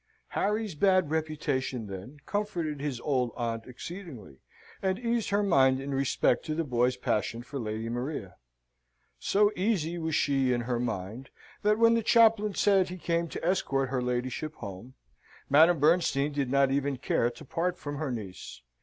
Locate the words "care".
16.97-17.29